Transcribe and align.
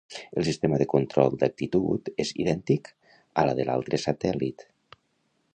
El 0.39 0.45
sistema 0.45 0.79
de 0.81 0.87
control 0.93 1.35
d'actitud 1.43 2.11
és 2.25 2.33
idèntic 2.45 2.91
a 3.43 3.47
la 3.51 3.57
de 3.61 3.71
l'altre 3.71 4.05
satèl·lit. 4.09 4.69